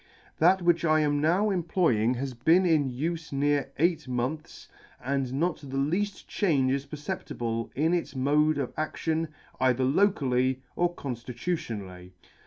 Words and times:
That 0.39 0.63
which 0.63 0.83
I 0.83 1.01
am 1.01 1.21
now 1.21 1.51
employing 1.51 2.15
has 2.15 2.33
been 2.33 2.65
in 2.65 2.89
ufe 2.89 3.31
near 3.31 3.71
eight 3.77 4.07
months, 4.07 4.67
and 4.99 5.31
not 5.33 5.59
the 5.59 5.77
lead; 5.77 6.11
change 6.27 6.71
is 6.71 6.87
perceptible 6.87 7.69
in 7.75 7.93
its 7.93 8.15
mode 8.15 8.57
of 8.57 8.73
adion 8.73 9.27
either 9.59 9.83
locally 9.83 10.63
or 10.75 10.95
conftitutionally. 10.95 12.13